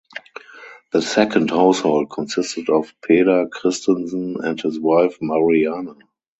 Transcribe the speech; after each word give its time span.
The 0.93 1.01
second 1.03 1.51
household 1.51 2.09
consisted 2.09 2.69
of 2.71 2.91
Peder 3.05 3.45
Christensen 3.51 4.37
and 4.43 4.59
his 4.59 4.79
wife 4.79 5.19
Mariana. 5.21 5.93